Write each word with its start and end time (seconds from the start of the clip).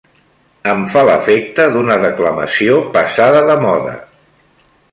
Em 0.71 0.79
fa 0.93 1.03
l'efecte 1.09 1.67
d'una 1.75 1.97
declamació 2.07 2.81
passada 2.97 3.47
de 3.51 3.59
moda 3.67 3.95